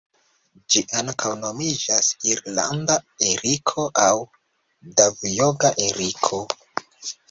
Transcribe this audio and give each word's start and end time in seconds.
Ĝi 0.75 0.81
ankaŭ 1.01 1.33
nomiĝas 1.41 2.09
irlanda 2.31 2.97
eriko 3.29 3.87
aŭ 4.09 4.11
Davjoga 5.01 5.77
eriko. 5.91 6.47